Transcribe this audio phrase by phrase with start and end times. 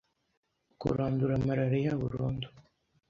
[0.79, 2.47] Kurandura malaria burundu